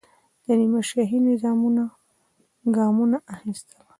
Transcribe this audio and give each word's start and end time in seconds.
د 0.45 0.47
نیمه 0.59 0.81
شاهي 0.89 1.17
نظامونو 1.27 1.83
ګامونه 2.75 3.17
اخیستل. 3.35 3.79